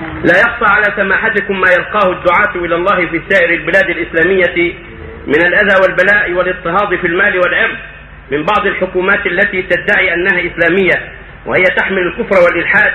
لا 0.00 0.34
يخفى 0.38 0.64
على 0.64 0.84
سماحتكم 0.96 1.60
ما 1.60 1.66
يلقاه 1.78 2.12
الدعاة 2.12 2.64
إلى 2.64 2.74
الله 2.74 3.06
في 3.06 3.22
سائر 3.28 3.50
البلاد 3.54 3.90
الإسلامية 3.90 4.74
من 5.26 5.46
الأذى 5.46 5.76
والبلاء 5.82 6.32
والاضطهاد 6.32 7.00
في 7.00 7.06
المال 7.06 7.38
والعرض 7.38 7.76
من 8.30 8.44
بعض 8.44 8.66
الحكومات 8.66 9.26
التي 9.26 9.62
تدعي 9.62 10.14
أنها 10.14 10.40
إسلامية 10.40 11.12
وهي 11.46 11.62
تحمل 11.62 11.98
الكفر 11.98 12.44
والإلحاد. 12.44 12.92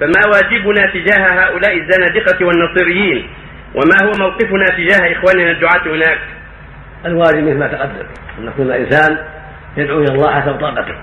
فما 0.00 0.20
واجبنا 0.26 0.86
تجاه 0.86 1.44
هؤلاء 1.44 1.76
الزنادقة 1.78 2.44
والنصيريين 2.46 3.28
وما 3.74 3.96
هو 4.02 4.10
موقفنا 4.18 4.64
تجاه 4.64 5.12
إخواننا 5.12 5.50
الدعاة 5.50 5.82
هناك؟ 5.86 6.18
الواجب 7.06 7.48
مثل 7.48 7.58
ما 7.58 7.66
تقدم 7.66 8.06
أن 8.38 8.52
كل 8.56 8.72
إنسان 8.72 9.18
يدعو 9.76 9.98
إلى 9.98 10.14
الله 10.14 10.40
حسب 10.40 10.60
طاقته 10.60 10.94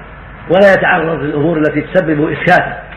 ولا 0.50 0.74
يتعرض 0.74 1.24
للأمور 1.24 1.58
التي 1.58 1.82
تسبب 1.82 2.32
إسكاتا 2.32 2.89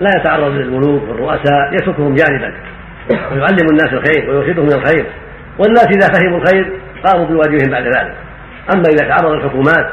لا 0.00 0.10
يتعرض 0.20 0.52
للملوك 0.52 1.02
والرؤساء 1.08 1.72
يتركهم 1.72 2.14
جانبا 2.14 2.54
ويعلم 3.10 3.66
الناس 3.70 3.92
الخير 3.92 4.30
ويرشدهم 4.30 4.66
إلى 4.66 4.74
الخير. 4.74 5.06
والناس 5.58 5.86
إذا 5.86 6.08
فهموا 6.18 6.38
الخير 6.38 6.72
قاموا 7.04 7.26
بواجبهم 7.26 7.70
بعد 7.70 7.84
ذلك. 7.84 8.14
أما 8.74 8.84
إذا 8.88 9.08
تعرض 9.08 9.32
الحكومات 9.32 9.90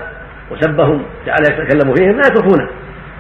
وسبهم 0.52 1.04
جعل 1.26 1.38
يتكلموا 1.42 1.96
فيهم 1.96 2.12
لا 2.12 2.28
يتركونه. 2.28 2.70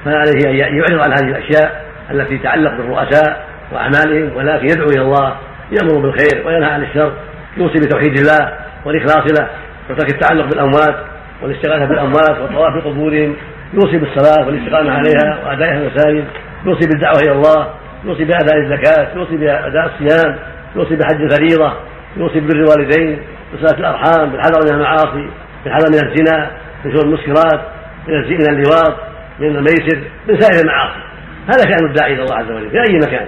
فعليه 0.05 0.67
أن 0.67 0.75
يعرض 0.75 0.99
عن 0.99 1.11
هذه 1.11 1.37
الأشياء 1.37 1.85
التي 2.11 2.37
تتعلق 2.37 2.71
بالرؤساء 2.77 3.45
وأعمالهم 3.71 4.37
ولكن 4.37 4.65
يدعو 4.65 4.87
إلى 4.87 5.01
الله 5.01 5.35
يأمر 5.71 6.01
بالخير 6.01 6.47
وينهى 6.47 6.69
عن 6.69 6.83
الشر 6.83 7.13
يوصي 7.57 7.79
بتوحيد 7.79 8.17
الله 8.19 8.53
والإخلاص 8.85 9.39
له 9.39 9.47
وترك 9.89 10.13
التعلق 10.13 10.45
بالأموات 10.45 10.95
والاستغاثة 11.41 11.85
بالأموات 11.85 12.39
والطواف 12.41 12.73
بقبورهم 12.75 13.35
يوصي 13.73 13.97
بالصلاة 13.97 14.47
والاستقامة 14.47 14.91
عليها 14.91 15.39
وأدائها 15.45 15.77
المساجد. 15.77 16.25
يوصي 16.65 16.87
بالدعوة 16.87 17.19
إلى 17.19 17.31
الله 17.31 17.67
يوصي 18.03 18.23
باداء 18.23 18.57
الزكاة 18.57 19.15
يوصي 19.15 19.37
بأداء 19.37 19.85
الصيام 19.85 20.35
يوصي 20.75 20.95
بحج 20.95 21.21
الفريضة 21.21 21.73
يوصي 22.17 22.39
ببر 22.39 22.55
الوالدين 22.55 23.19
بصلاة 23.53 23.79
الأرحام 23.79 24.29
بالحذر 24.29 24.61
من 24.63 24.73
المعاصي 24.73 25.29
بالحذر 25.63 25.87
من 25.91 26.09
الزنا 26.09 26.51
من 26.85 26.91
شرب 26.91 27.05
المسكرات 27.05 27.61
من 28.07 28.49
اللواط 28.49 28.95
من 29.39 29.55
الميسر 29.55 30.01
من 30.27 30.39
سائر 30.39 30.61
المعاصي. 30.61 30.99
هذا 31.47 31.63
شان 31.63 31.85
الداعي 31.85 32.13
إلى 32.13 32.21
الله 32.21 32.35
عز 32.35 32.51
وجل 32.51 32.69
في 32.69 32.77
أي 32.77 32.97
مكان. 32.97 33.27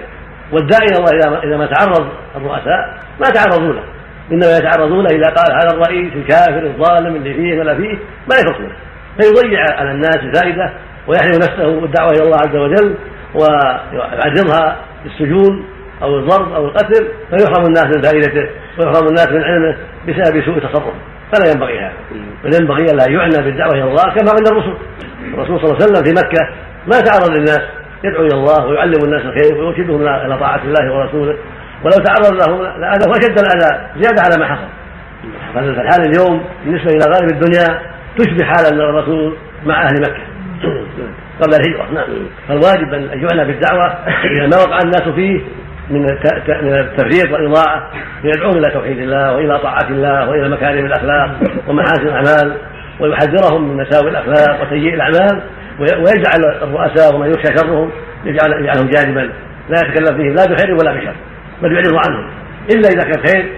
والداعي 0.52 0.86
إلى 0.86 0.98
الله 0.98 1.38
إذا 1.38 1.56
ما 1.56 1.66
تعرض 1.66 2.08
الرؤساء 2.36 2.98
ما 3.20 3.26
تعرضوا 3.26 3.72
له 3.72 3.82
إنما 4.32 4.56
يتعرضون 4.56 5.06
اذا 5.06 5.26
قال 5.26 5.52
هذا 5.52 5.76
الرئيس 5.76 6.12
الكافر 6.12 6.66
الظالم 6.66 7.16
اللي 7.16 7.34
فيه 7.34 7.58
ولا 7.58 7.74
فيه 7.74 7.98
ما 8.30 8.36
يتركونه 8.36 8.74
فيضيع 9.20 9.64
على 9.78 9.90
الناس 9.90 10.16
الفائده 10.16 10.72
ويحرم 11.06 11.36
نفسه 11.36 11.80
بالدعوه 11.80 12.10
إلى 12.10 12.22
الله 12.22 12.36
عز 12.36 12.56
وجل 12.56 12.94
ويعرضها 13.34 14.76
بالسجون 15.04 15.64
أو 16.02 16.18
الضرب 16.18 16.52
أو 16.52 16.64
القتل 16.64 17.08
فيحرم 17.30 17.66
الناس 17.66 17.84
من 17.84 18.02
فائدته 18.02 18.50
ويحرم 18.78 19.06
الناس 19.08 19.28
من 19.28 19.42
علمه 19.42 19.76
بسبب 20.08 20.44
سوء 20.44 20.58
تصرفه 20.58 20.92
فلا 21.32 21.52
ينبغي 21.52 21.80
هذا. 21.80 21.92
بل 22.44 22.54
ينبغي 22.60 22.82
ان 22.82 22.96
لا 22.96 23.10
يعنى 23.10 23.44
بالدعوة 23.44 23.72
إلى 23.72 23.84
الله 23.84 24.02
كما 24.02 24.30
عند 24.30 24.48
الرسل 24.48 24.74
الرسول 25.34 25.60
صلى 25.60 25.64
الله 25.64 25.74
عليه 25.74 25.84
وسلم 25.84 26.04
في 26.04 26.12
مكة 26.26 26.48
ما 26.86 27.00
تعرض 27.00 27.30
للناس 27.30 27.60
يدعو 28.04 28.22
إلى 28.22 28.34
الله 28.34 28.66
ويعلم 28.66 29.04
الناس 29.04 29.22
الخير 29.22 29.58
ويرشدهم 29.58 30.02
إلى 30.02 30.38
طاعة 30.38 30.60
الله 30.64 30.94
ورسوله. 30.94 31.36
ولو 31.84 32.04
تعرض 32.04 32.48
لهم 32.48 32.62
لاذى 32.62 33.10
وأشد 33.10 33.38
الأذى 33.38 33.80
زيادة 33.96 34.22
على 34.22 34.36
ما 34.38 34.46
حصل. 34.46 34.68
فالحال 35.54 36.00
اليوم 36.06 36.44
بالنسبة 36.64 36.90
إلى 36.90 37.04
غالب 37.14 37.30
الدنيا 37.32 37.80
تشبه 38.18 38.44
حال 38.44 38.80
الرسول 38.80 39.36
مع 39.66 39.82
أهل 39.82 40.00
مكة. 40.00 40.29
قبل 41.40 41.54
الهجرة 41.54 41.92
نعم. 41.92 42.06
فالواجب 42.48 42.94
أن 42.94 43.02
يعنى 43.02 43.52
بالدعوة 43.52 43.86
إلى 44.24 44.48
ما 44.48 44.56
وقع 44.56 44.78
الناس 44.78 45.02
فيه 45.02 45.40
من 45.90 46.02
من 46.62 46.74
التفريط 46.74 47.32
والإضاعة 47.32 47.90
يدعون 48.24 48.58
إلى 48.58 48.70
توحيد 48.70 48.98
الله 48.98 49.34
وإلى 49.34 49.58
طاعة 49.58 49.88
الله 49.90 50.28
وإلى 50.28 50.48
مكارم 50.48 50.86
الأخلاق 50.86 51.30
ومحاسن 51.68 52.06
الأعمال 52.06 52.56
ويحذرهم 53.00 53.68
من 53.68 53.76
مساوئ 53.76 54.10
الأخلاق 54.10 54.62
وسيئ 54.62 54.94
الأعمال 54.94 55.42
ويجعل 55.80 56.44
الرؤساء 56.62 57.14
ومن 57.14 57.30
يخشى 57.30 57.56
شرهم 57.56 57.90
يجعل 58.24 58.52
يجعلهم 58.52 58.88
جانبا. 58.88 59.30
لا 59.68 59.78
يتكلم 59.78 60.16
فيهم 60.16 60.34
لا 60.34 60.46
بخير 60.46 60.74
ولا 60.74 60.92
بشر. 60.92 61.14
بل 61.62 61.72
يعرض 61.72 61.94
عنهم. 62.08 62.30
إلا 62.74 62.88
إذا 62.88 63.02
كان 63.02 63.26
خير 63.26 63.52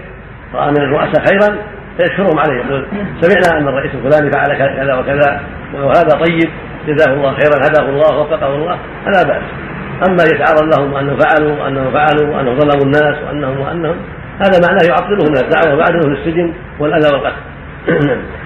رأى 0.53 0.71
من 0.71 0.77
الرؤساء 0.77 1.25
خيرا 1.25 1.57
فيشكرهم 1.97 2.39
عليه. 2.39 2.53
يقول 2.53 2.85
سمعنا 3.21 3.59
أن 3.59 3.67
الرئيس 3.67 3.91
الفلاني 3.95 4.31
فعل 4.31 4.57
كذا 4.57 4.95
وكذا 4.95 5.41
وهذا 5.73 6.25
طيب. 6.25 6.49
جزاه 6.87 7.13
الله 7.13 7.33
خيرا 7.33 7.67
هداه 7.67 7.89
الله 7.89 8.17
ووفقه 8.17 8.55
الله 8.55 8.77
فلا 9.05 9.23
بأس. 9.23 9.43
أما 10.07 10.23
يتعرض 10.23 10.77
لهم 10.77 10.95
أنه 10.95 11.17
فعلوا 11.17 11.63
وأنه 11.63 11.91
فعلوا 11.91 12.35
وأنه 12.35 12.53
ظلموا 12.53 12.85
الناس 12.85 13.23
وأنهم 13.27 13.59
وأنهم 13.59 13.95
هذا 14.39 14.67
معناه 14.67 14.83
يعطلهم 14.87 15.31
من 15.31 15.37
الدعوة 15.37 15.73
وبعده 15.73 15.99
السجن 16.07 16.53
والأذى 16.79 17.13
والقتل. 17.13 17.41